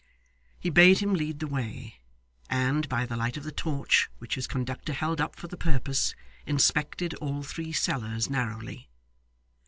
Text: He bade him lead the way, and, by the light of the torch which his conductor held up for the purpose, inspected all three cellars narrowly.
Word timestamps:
He 0.59 0.71
bade 0.71 0.97
him 0.97 1.13
lead 1.13 1.37
the 1.41 1.45
way, 1.45 1.97
and, 2.49 2.89
by 2.89 3.05
the 3.05 3.15
light 3.15 3.37
of 3.37 3.43
the 3.43 3.51
torch 3.51 4.09
which 4.17 4.33
his 4.33 4.47
conductor 4.47 4.93
held 4.93 5.21
up 5.21 5.35
for 5.35 5.47
the 5.47 5.55
purpose, 5.57 6.15
inspected 6.47 7.13
all 7.21 7.43
three 7.43 7.71
cellars 7.71 8.27
narrowly. 8.27 8.89